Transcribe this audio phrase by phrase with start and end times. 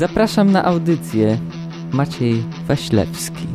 [0.00, 1.38] Zapraszam na audycję.
[1.92, 3.46] Maciej Waślewski.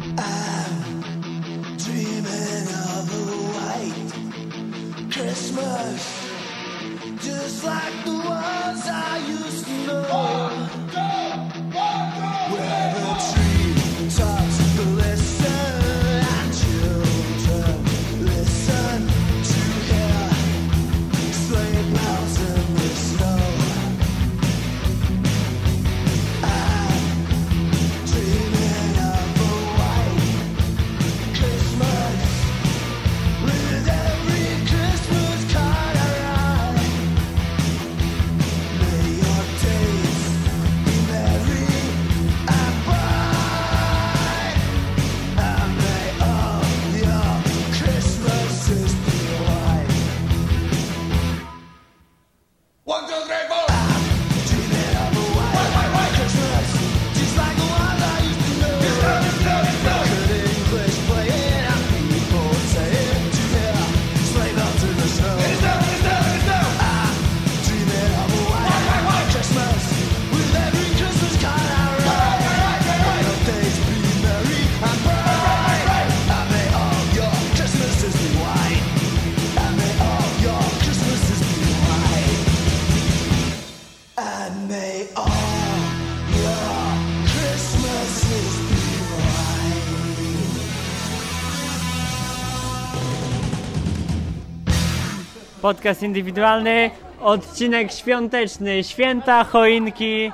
[95.66, 100.32] Podcast indywidualny, odcinek świąteczny, święta, choinki,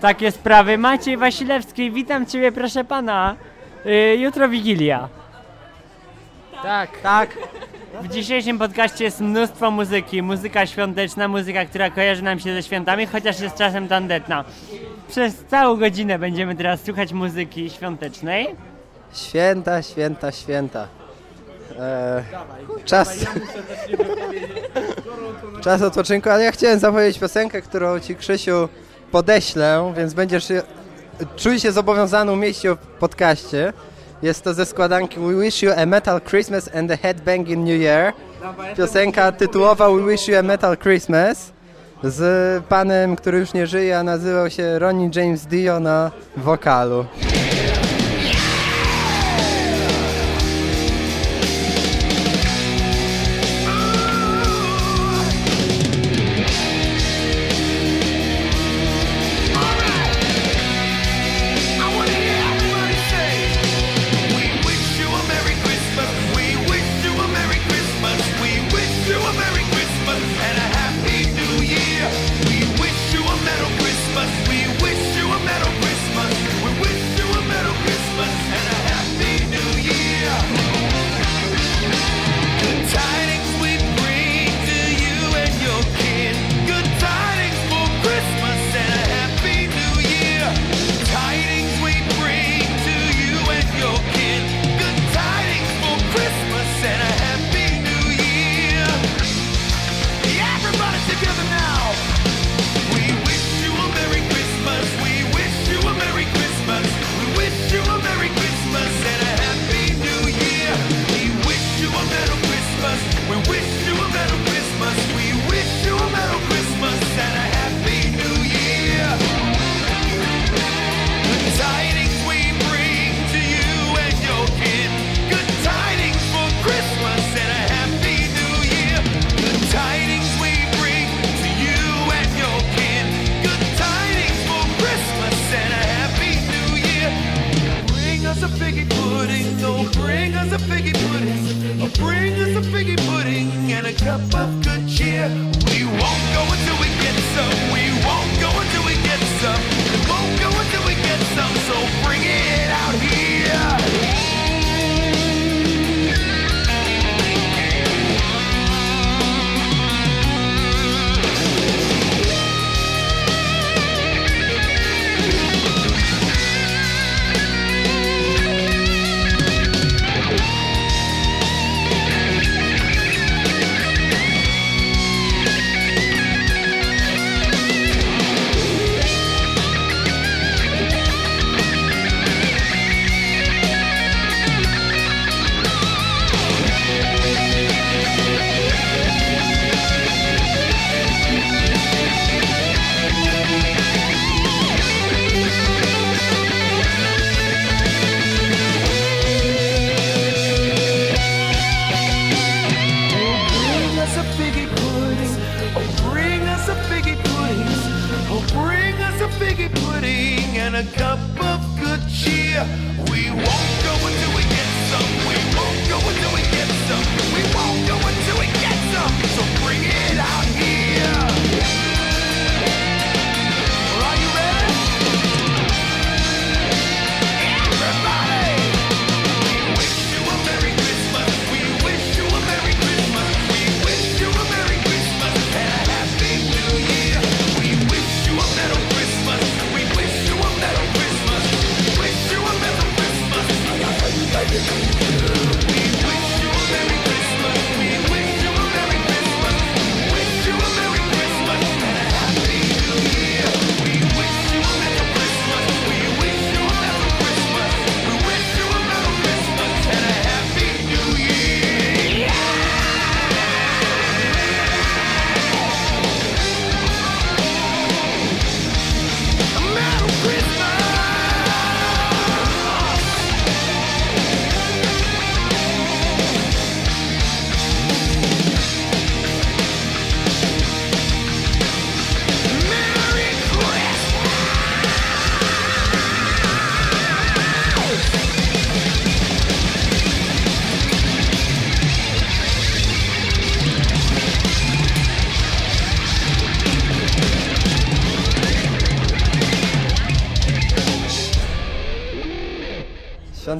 [0.00, 0.78] takie sprawy.
[0.78, 3.36] Maciej Wasilewski, witam Ciebie proszę Pana.
[3.86, 5.08] Y, jutro Wigilia.
[6.62, 7.38] Tak, tak.
[8.02, 13.06] W dzisiejszym podcaście jest mnóstwo muzyki, muzyka świąteczna, muzyka, która kojarzy nam się ze świętami,
[13.06, 14.44] chociaż jest czasem tandetna.
[15.08, 18.56] Przez całą godzinę będziemy teraz słuchać muzyki świątecznej.
[19.12, 20.88] Święta, święta, święta.
[21.80, 22.24] Eee,
[22.84, 23.26] czas.
[25.64, 28.68] Czas odpoczynku, ale ja chciałem zapowiedzieć piosenkę, którą ci Krzysiu
[29.12, 30.46] podeślę, więc będziesz
[31.36, 33.72] czuj się zobowiązany umieścić ją w podcaście.
[34.22, 38.12] Jest to ze składanki We Wish You a Metal Christmas and a Headbanging New Year.
[38.76, 41.52] Piosenka tytułowa We Wish You a Metal Christmas
[42.02, 47.04] z panem, który już nie żyje, a nazywał się Ronnie James Dio na wokalu.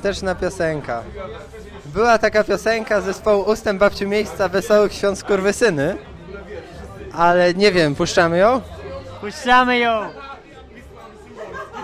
[0.04, 1.02] Świąteczna piosenka.
[1.86, 5.96] Była taka piosenka zespołu Ustęp Babciu Miejsca Wesołych Świąt Skurwysyny.
[7.12, 8.60] Ale nie wiem, puszczamy ją?
[9.20, 10.00] Puszczamy ją!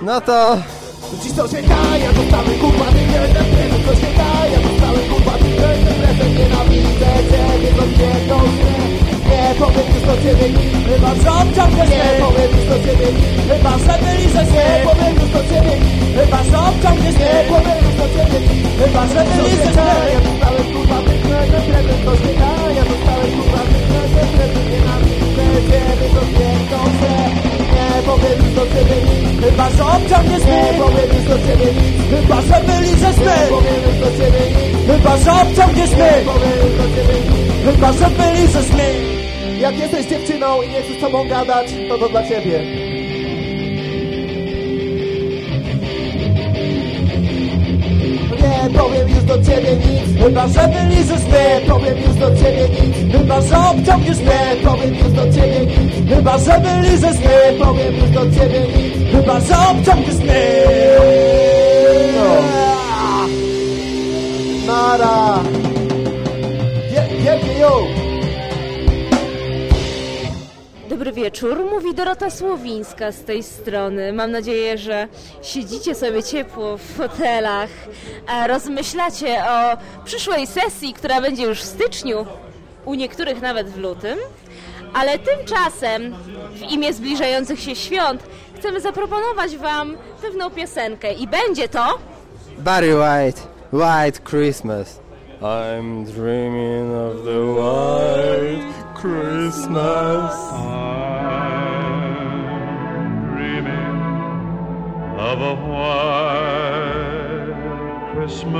[0.03, 0.59] No to
[1.23, 1.57] Dziś to się
[2.01, 2.85] ja dostałem kurwa
[3.87, 4.07] to się
[4.53, 5.33] ja dostałem kurwa
[6.39, 7.07] nienawidzę
[7.63, 8.80] Nie
[9.61, 10.47] powiem już do ciebie.
[10.89, 12.05] Chyba że obciągniesz Nie.
[12.25, 13.07] powiem już do ciebie.
[13.51, 14.69] Chyba że wyliżesz Nie.
[14.89, 15.73] powiem już do ciebie.
[16.17, 17.33] Chyba że obciągniesz Nie.
[17.53, 18.39] powiem już do ciebie.
[18.81, 19.77] Chyba że wyliżesz
[20.15, 22.33] Ja dostałem kurwa ty prezent Prezent to się
[22.79, 27.17] ja dostałem kurwa ty prezent Prezent nienawidzę ciebie, to jedną grę
[27.77, 28.97] Nie powiem już do ciebie.
[29.43, 29.85] Chyba że
[30.51, 30.79] Nie.
[30.83, 31.69] powiem już do ciebie.
[32.11, 34.43] Chyba że wyliżesz mnie Nie powiem już do ciebie.
[34.89, 35.33] Chyba że
[36.11, 37.17] Nie powiem już do ciebie.
[37.65, 38.07] Chyba że
[38.75, 39.20] mnie
[39.61, 42.61] Jak jesteś dziewczyną i nie chcesz z tobą gadać, to to dla ciebie.
[48.43, 51.61] Nie powiem już do ciebie nic, chyba że wyliżesz mnie.
[51.69, 54.41] Powiem już do ciebie nic, chyba że obciągniesz mnie.
[54.65, 57.65] Powiem już do ciebie nic, chyba że wyliżesz mnie.
[57.65, 60.43] Powiem już do ciebie nic, chyba że obciągniesz mnie.
[64.67, 65.39] Nara.
[66.91, 67.83] Wie- Wielkie yo
[71.11, 74.12] Dobry wieczór, mówi Dorota Słowińska z tej strony.
[74.12, 75.09] Mam nadzieję, że
[75.43, 77.71] siedzicie sobie ciepło w fotelach,
[78.27, 82.27] a rozmyślacie o przyszłej sesji, która będzie już w styczniu,
[82.85, 84.19] u niektórych nawet w lutym.
[84.95, 86.15] Ale tymczasem,
[86.53, 88.23] w imię zbliżających się świąt,
[88.59, 91.99] chcemy zaproponować Wam pewną piosenkę i będzie to...
[92.59, 93.40] Barry White,
[93.73, 95.00] White Christmas.
[95.42, 100.35] I'm dreaming of the white Christmas.
[100.52, 102.04] I'm
[103.32, 103.97] dreaming
[105.18, 106.92] of a white
[108.12, 108.52] Christmas,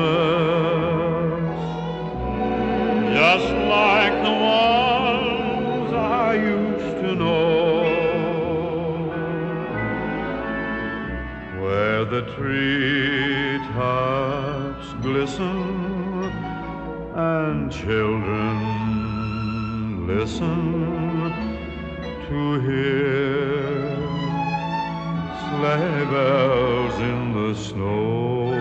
[3.13, 7.83] just like the ones I used to know,
[11.61, 13.69] where the treetops
[15.03, 15.70] glisten
[17.15, 18.57] and children
[20.07, 21.33] listen
[22.29, 23.97] to hear
[25.49, 28.53] sleigh bells in the snow.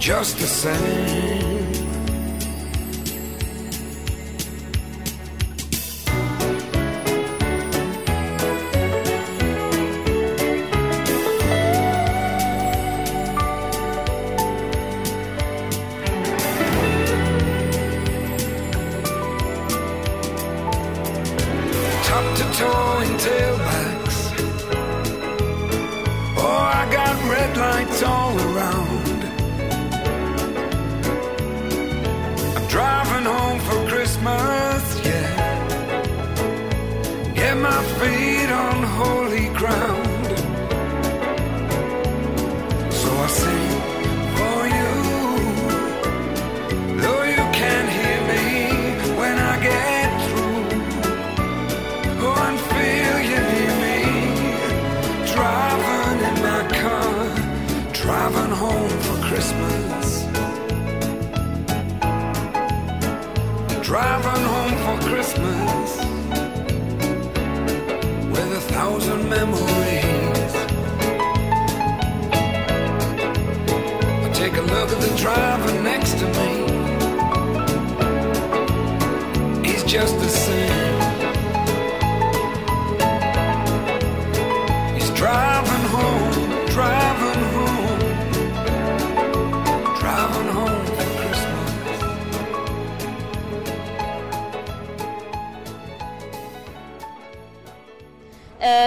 [0.00, 1.39] Just the same.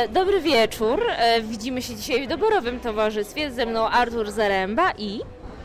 [0.09, 1.03] Dobry wieczór.
[1.09, 3.51] E, widzimy się dzisiaj w doborowym towarzystwie.
[3.51, 5.21] Ze mną Artur Zaręba i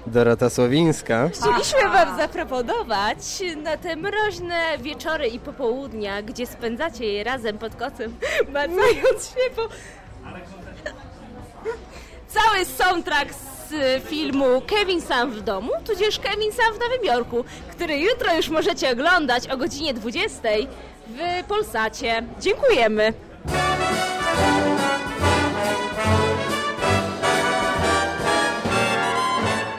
[0.06, 1.28] Dorota Słowińska.
[1.28, 3.18] chcieliśmy Wam zaproponować
[3.62, 8.16] na te mroźne wieczory i popołudnia, gdzie spędzacie je razem pod kocem,
[8.54, 9.62] macając się po...
[12.28, 13.34] Cały soundtrack
[13.68, 18.48] z filmu Kevin sam w domu, tudzież Kevin sam w Nowym Jorku, który jutro już
[18.48, 20.48] możecie oglądać o godzinie 20
[21.06, 22.22] w Polsacie.
[22.40, 23.12] Dziękujemy.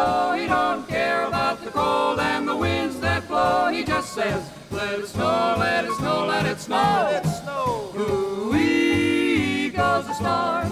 [0.00, 3.68] know he don't care about the cold and the winds that blow.
[3.70, 6.76] He just says, let it snow, let it snow, let it snow.
[6.76, 7.92] Let it snow.
[7.98, 10.64] Ooh-wee goes the star.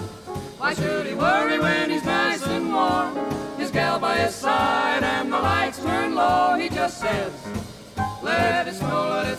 [0.59, 3.13] Why should he worry when he's nice and warm?
[3.57, 6.55] His gal by his side and the lights turn low.
[6.55, 7.31] He just says,
[8.23, 9.38] let it snow, let it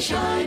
[0.00, 0.37] shine.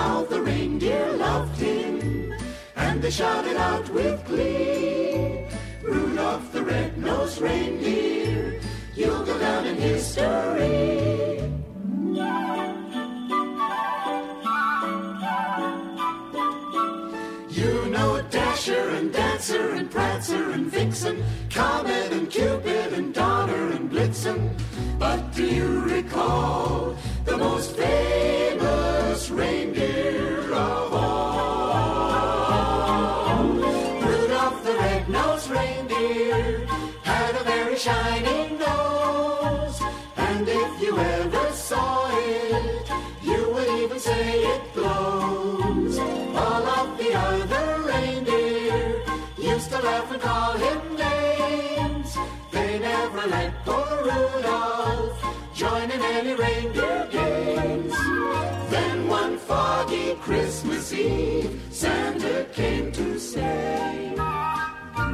[0.00, 2.32] How the reindeer loved him,
[2.76, 5.44] and they shouted out with glee,
[5.82, 8.58] Rudolph the red-nosed reindeer,
[8.94, 10.80] you'll go down in history.
[17.58, 21.16] You know Dasher and Dancer and Prancer and Vixen,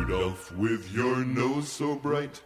[0.07, 2.41] Rudolph, with your nose so bright,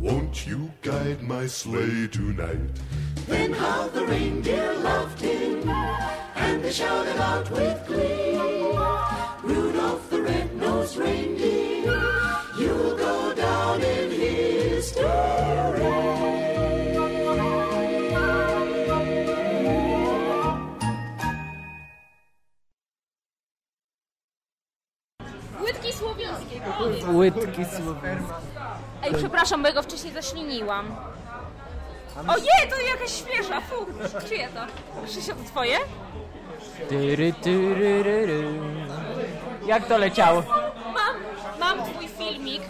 [0.00, 2.56] won't you guide my sleigh tonight?
[3.26, 8.38] Then how the reindeer loved him, and they shouted out with glee,
[9.42, 9.71] Rudolph
[27.22, 28.34] Łydki słowiańskie.
[29.02, 30.96] Ej, przepraszam, bo ja go wcześniej zaśliniłam.
[32.28, 33.86] O nie, to jakaś świeża, fu.
[34.28, 34.60] Czyje to?
[35.06, 35.76] Krzysia, to twoje?
[36.88, 38.44] Tyry, tyry, ry, ry.
[39.66, 40.42] Jak to leciało?
[40.94, 41.16] Mam,
[41.60, 42.62] mam twój filmik.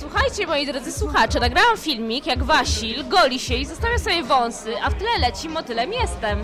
[0.00, 4.90] Słuchajcie, moi drodzy słuchacze, nagrałam filmik, jak Wasil goli się i zostawia sobie wąsy, a
[4.90, 6.38] w tle leci motylem jestem.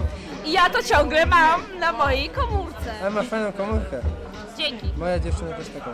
[0.44, 2.94] I ja to ciągle mam na mojej komórce.
[3.00, 4.00] Ale masz fajną komórkę.
[4.58, 4.86] Dzięki.
[4.96, 5.90] Moja dziewczyna też taką.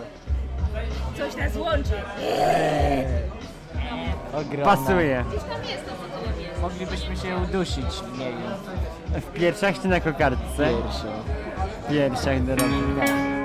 [1.16, 2.02] Coś nas łączy.
[4.33, 4.64] Ogromna.
[4.64, 5.24] Pasuje.
[5.28, 6.61] Gdzieś tam jest to motylem jest.
[6.62, 8.35] Moglibyśmy się udusić w niej.
[9.14, 10.68] W piersiach czy na kokardce?
[11.87, 13.39] W piersiach do robienia.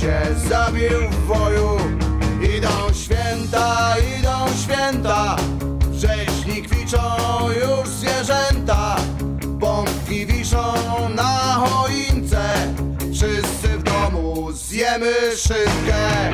[0.00, 1.76] Się zabił w boju
[2.56, 5.36] Idą święta, idą święta
[5.92, 6.98] Rzeźni kwiczą
[7.48, 8.96] już zwierzęta.
[9.46, 10.72] Bombki wiszą
[11.14, 12.42] na choince
[13.12, 16.32] Wszyscy w domu zjemy szynkę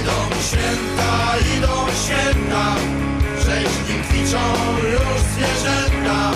[0.00, 2.74] Idą święta, idą święta
[3.38, 4.38] Rzeźni kwiczą
[4.92, 6.30] już zwierzęta.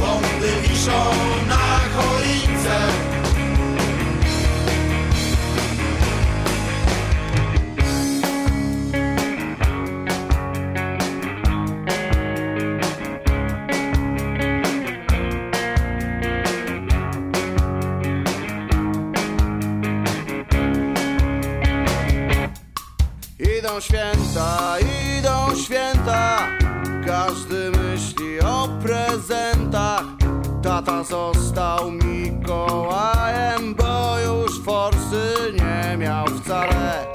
[0.00, 1.10] Bomby wiszą
[1.48, 2.93] na choince
[23.74, 24.76] Idą święta,
[25.18, 26.38] idą święta.
[27.06, 30.04] Każdy myśli o prezentach.
[30.62, 37.06] Tata został Mikołajem Bo już forsy nie miał wcale.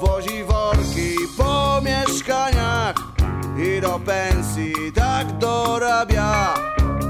[0.00, 2.94] Wozi worki po mieszkaniach
[3.56, 6.54] I do pensji tak dorabia.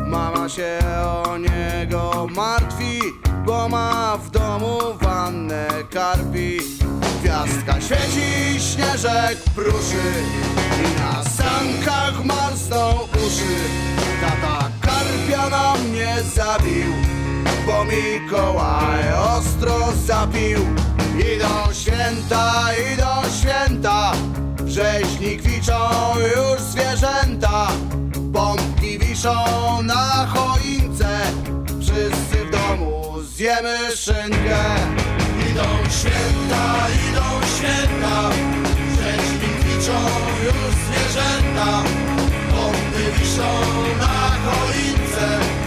[0.07, 0.79] Mama się
[1.27, 3.01] o niego martwi
[3.47, 6.59] Bo ma w domu wannę karpi
[7.23, 10.13] Gwiazdka świeci, śnieżek pruszy
[10.79, 12.91] I na sankach marsną
[13.27, 13.57] uszy.
[14.21, 16.93] Tata karpia na mnie zabił
[17.67, 20.59] Bo Mikołaj ostro zapił.
[21.35, 24.13] Idą święta, idą święta
[24.57, 25.75] W Rzeźni kwiczą
[26.37, 27.69] już zwierzęta.
[28.17, 29.35] Bombki wiszą
[29.83, 31.19] na choince
[31.81, 34.59] Wszyscy w domu zjemy szynkę
[35.59, 38.31] Idą święta, idą święta
[38.97, 39.99] Rzeźni kwiczą
[40.45, 41.83] już zwierzęta.
[42.51, 43.53] Bomby wiszą
[43.99, 45.58] na choince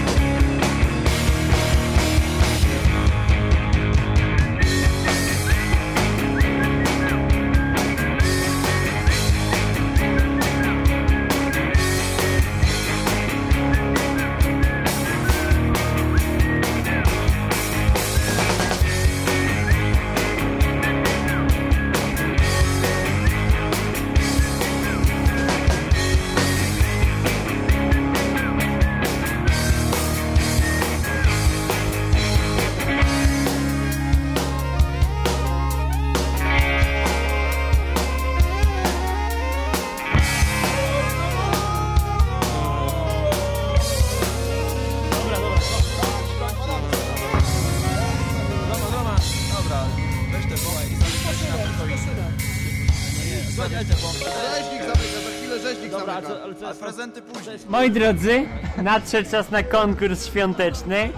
[57.72, 58.46] Moi drodzy,
[58.78, 61.10] nadszedł czas na konkurs świąteczny.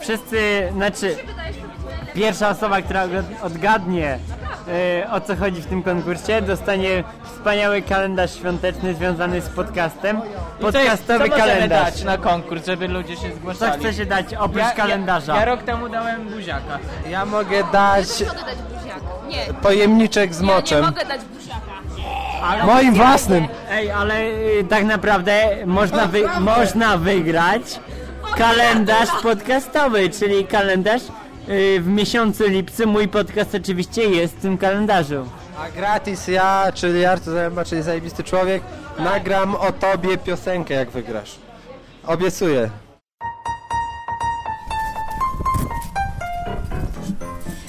[0.00, 1.16] Wszyscy, znaczy,
[2.14, 4.18] pierwsza osoba, która od- odgadnie
[5.02, 10.20] e, o co chodzi w tym konkursie, dostanie wspaniały kalendarz świąteczny związany z podcastem.
[10.60, 11.84] Podcastowy co możemy kalendarz.
[11.94, 13.80] dać na konkurs, żeby ludzie się Co zgłaszali?
[13.80, 15.34] chcecie dać oprócz Ja- kalendarza?
[15.34, 16.78] Ja, ja rok temu dałem buziaka.
[17.10, 19.00] Ja mogę dać Mogę dać buziaka.
[19.28, 20.84] Nie, pojemniczek z ja nie moczem.
[20.84, 21.55] mogę dać buziaka.
[22.66, 23.48] Moim własnym.
[23.70, 27.80] Ej, ale y, tak naprawdę można, wy, można wygrać
[28.36, 31.02] kalendarz podcastowy, czyli kalendarz
[31.48, 32.86] y, w miesiącu lipcu.
[32.86, 35.28] Mój podcast oczywiście jest w tym kalendarzu.
[35.58, 38.62] A gratis ja, czyli Artur Zaręba, czyli zajebisty człowiek,
[38.98, 41.38] nagram o tobie piosenkę jak wygrasz.
[42.06, 42.70] Obiecuję.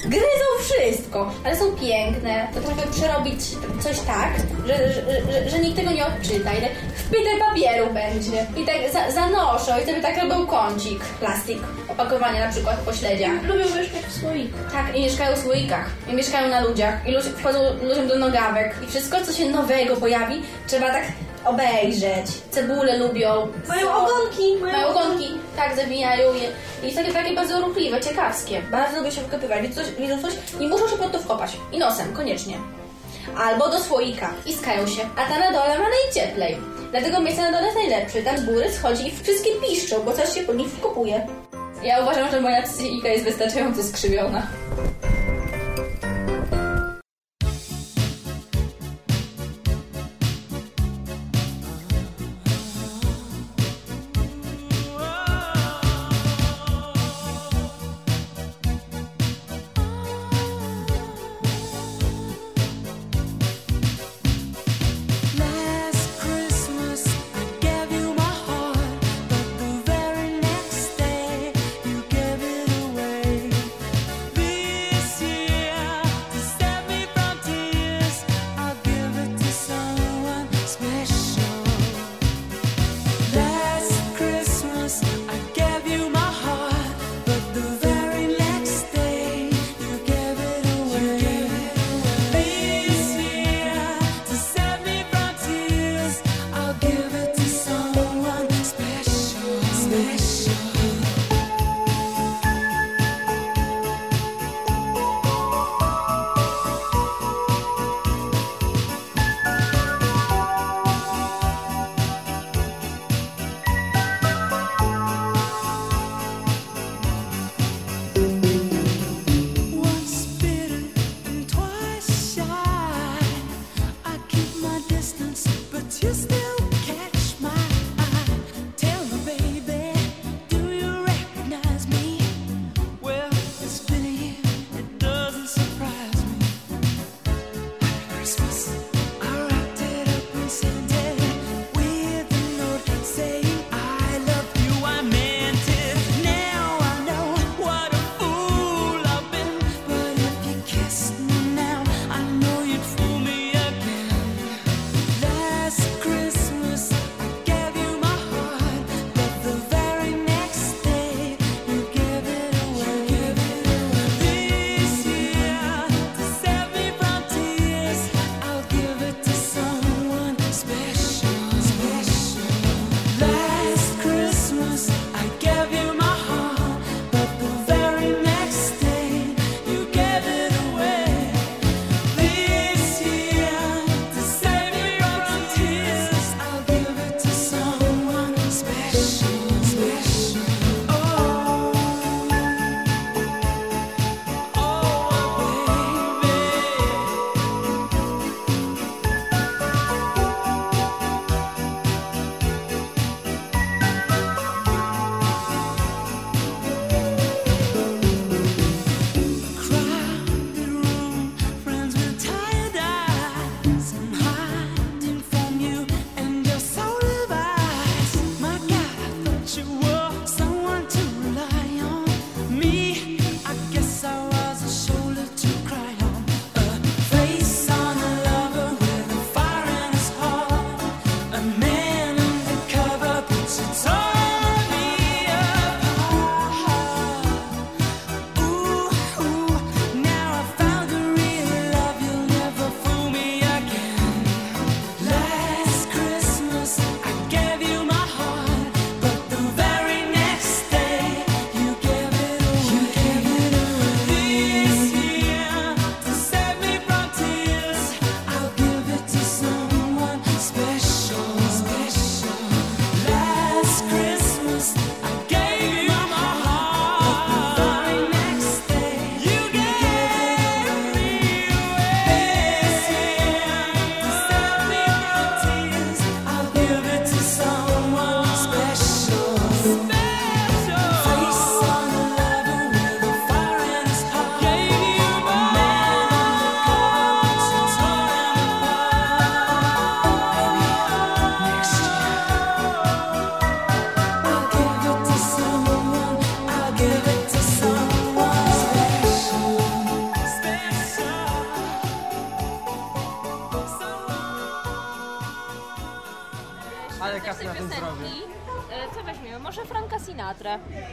[0.04, 0.47] Gry są
[0.78, 2.48] wszystko, ale są piękne.
[2.54, 3.40] Potrafią przerobić
[3.80, 4.30] coś tak,
[4.66, 6.52] że, że, że, że nikt tego nie odczyta.
[6.52, 8.46] I tak wpite papieru będzie.
[8.56, 11.04] I tak za, zanoszą i sobie tak robią kącik.
[11.04, 11.58] Plastik.
[11.88, 13.42] Opakowanie na przykład po śledziach.
[13.42, 14.72] Lubią mieszkać w słoikach.
[14.72, 15.90] Tak, i mieszkają w słoikach.
[16.08, 17.08] I mieszkają na ludziach.
[17.08, 18.74] I ludzie wchodzą ludziom do nogawek.
[18.84, 21.02] I wszystko, co się nowego pojawi, trzeba tak
[21.44, 22.26] obejrzeć.
[22.50, 23.48] Cebule lubią.
[23.68, 24.56] Mają ogonki.
[24.62, 25.28] Mają ogonki.
[25.56, 26.48] Tak, zawijają je.
[26.90, 28.62] I takie, takie bardzo ruchliwe, ciekawskie.
[28.70, 29.62] Bardzo lubię się wkopywać.
[29.62, 31.56] Widzą coś, widzą coś i muszą się pod to wkopać.
[31.72, 32.56] I nosem, koniecznie.
[33.38, 34.30] Albo do słoika.
[34.46, 35.02] I skają się.
[35.16, 36.56] A ta na dole ma najcieplej.
[36.90, 38.22] Dlatego miejsce na dole jest najlepszy.
[38.22, 41.26] Tam z góry schodzi i wszystkie piszczą, bo coś się po nich wkopuje.
[41.82, 44.46] Ja uważam, że moja psychika jest wystarczająco skrzywiona.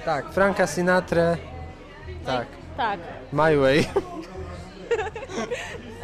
[0.06, 1.38] Tak, Franka Sinatra.
[2.26, 2.48] Tak.
[2.78, 3.00] Tak.
[3.34, 3.86] My Way.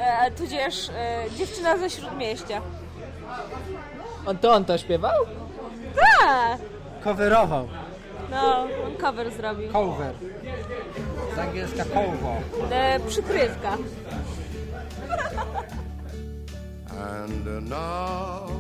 [0.02, 2.62] E, tudzież e, dziewczyna ze śródmieścia.
[4.26, 5.26] On to on to śpiewał?
[5.96, 6.60] Tak!
[7.04, 7.68] Coverował.
[8.32, 9.72] No, on cover zrobił.
[9.72, 10.14] Cover.
[11.36, 12.42] Z angielska cover.
[12.72, 13.78] E, przykrywka.
[16.90, 18.52] And now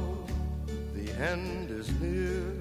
[0.95, 2.60] the end is near.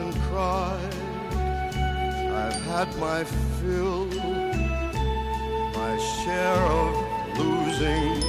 [0.00, 0.94] and cried,
[2.42, 3.24] I've had my
[3.58, 4.06] fill,
[5.80, 6.94] my share of
[7.38, 8.22] losing,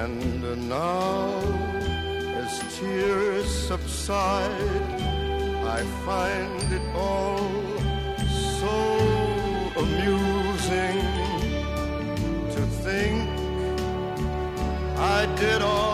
[0.00, 1.74] and now
[2.42, 4.50] as tears subside,
[5.78, 7.50] I find it all
[8.60, 8.76] so
[9.82, 11.00] amusing
[12.54, 13.28] to think
[14.96, 15.93] I did all.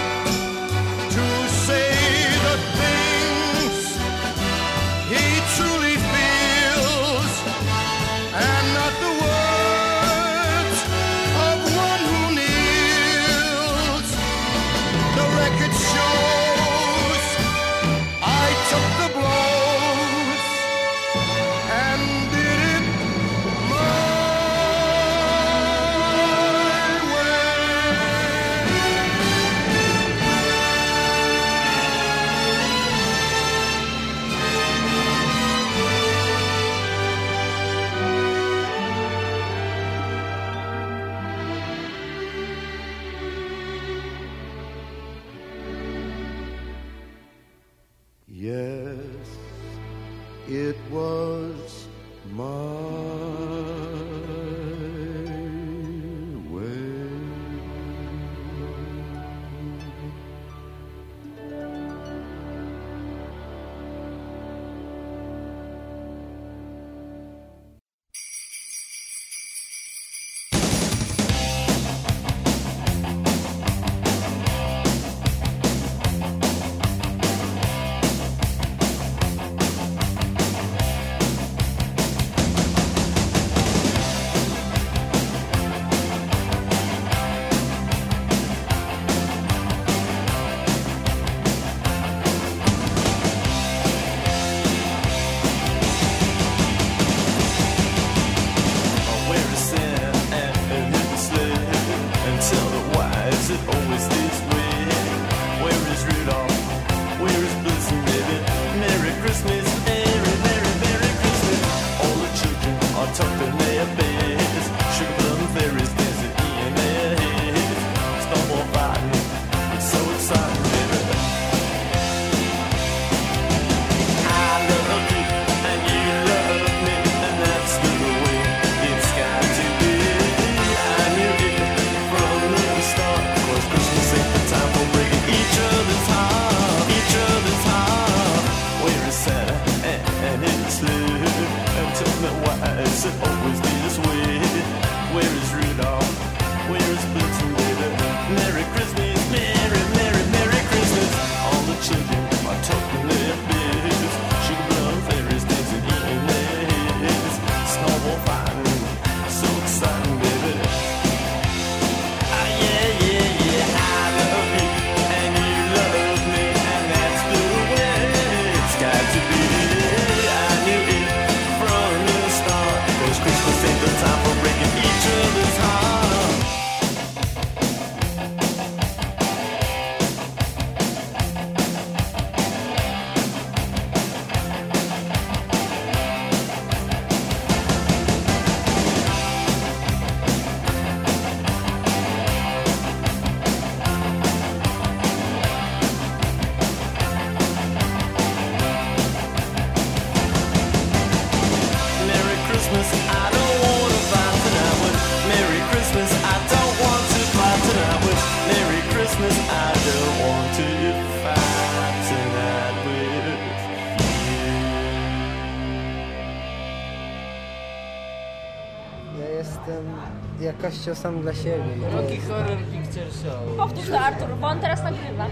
[220.85, 221.63] gościu sam dla siebie.
[221.93, 223.57] Rocky Horror Picture Show.
[223.57, 225.25] Powtórz to Artur, bo on teraz nagrywa.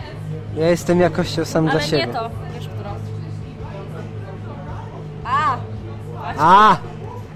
[0.55, 2.03] Ja jestem jakością sam Ale dla siebie.
[2.03, 2.89] Ale nie to, wiesz którą.
[5.25, 5.57] A!
[6.37, 6.77] A!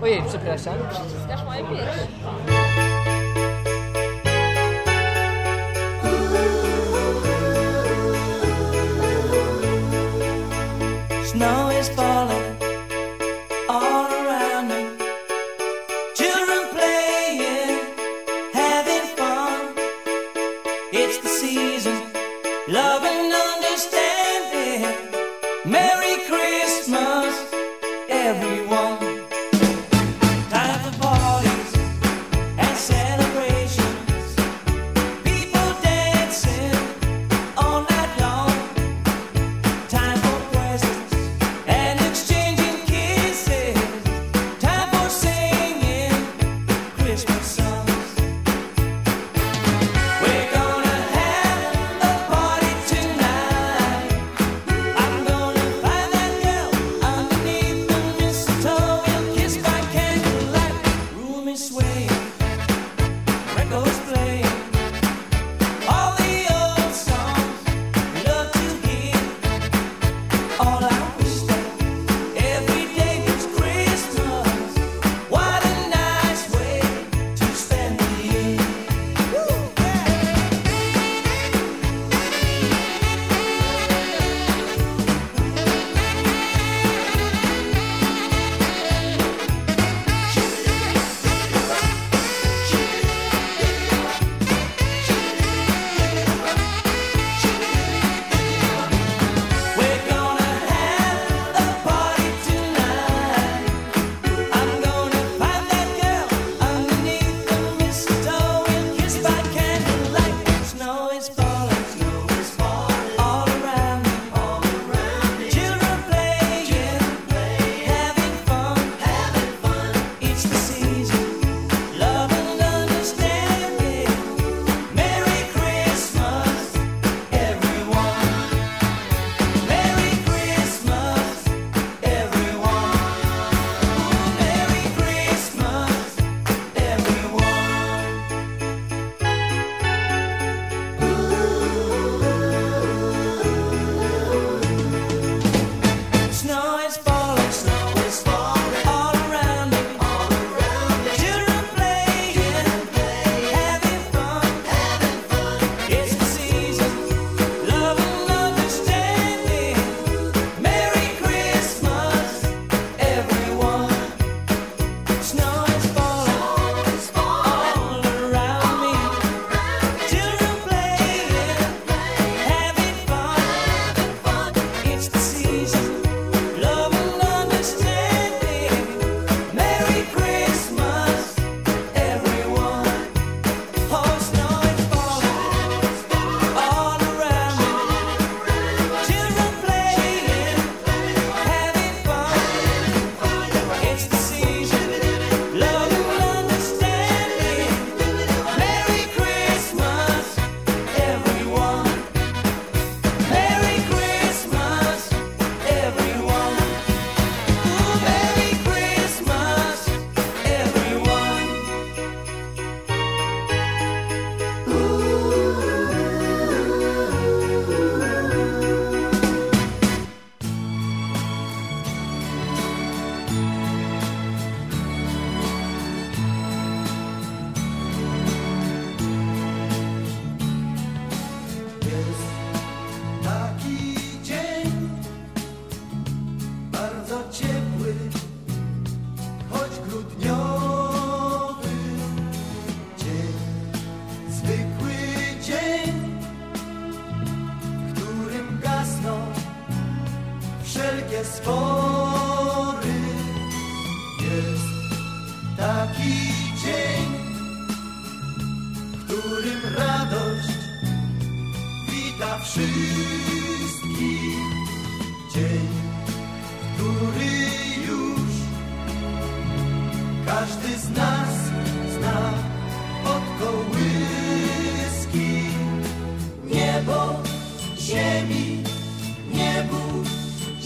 [0.01, 0.74] Ojej, przepraszam.
[0.91, 2.62] Przyciskasz moje piersi.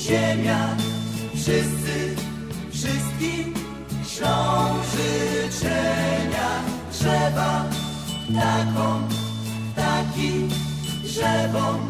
[0.08, 0.76] ziemia.
[1.36, 2.16] Wszyscy,
[2.72, 3.54] wszystkim
[4.08, 6.50] ślą życzenia.
[6.92, 7.66] Trzeba
[8.34, 9.02] taką,
[9.76, 10.32] taki
[11.04, 11.87] drzewom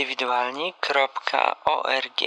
[0.00, 2.20] indywidualni.org